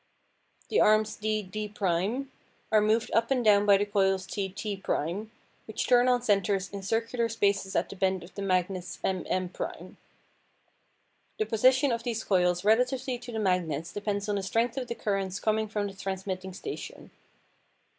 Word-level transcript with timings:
The 0.69 0.81
arms 0.81 1.15
DD' 1.15 2.27
are 2.71 2.81
moved 2.81 3.11
up 3.13 3.29
and 3.29 3.45
down 3.45 3.67
by 3.67 3.77
the 3.77 3.85
coils 3.85 4.25
TT' 4.25 4.83
which 5.67 5.85
turn 5.87 6.07
on 6.09 6.23
centres 6.23 6.71
in 6.71 6.81
circular 6.81 7.29
spaces 7.29 7.75
at 7.75 7.87
the 7.87 7.95
bend 7.95 8.23
of 8.23 8.33
the 8.33 8.41
magnets 8.41 8.97
MM'. 9.03 9.97
The 11.37 11.45
position 11.45 11.91
of 11.91 12.01
these 12.01 12.23
coils 12.23 12.65
relatively 12.65 13.19
to 13.19 13.31
the 13.31 13.37
magnets 13.39 13.93
depend 13.93 14.27
on 14.27 14.37
the 14.37 14.41
strength 14.41 14.75
of 14.75 14.87
the 14.87 14.95
currents 14.95 15.39
coming 15.39 15.67
from 15.67 15.85
the 15.85 15.93
transmitting 15.93 16.55
station. 16.55 17.11